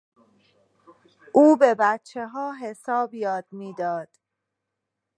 [1.33, 4.09] او به بچهها حساب یاد میداد.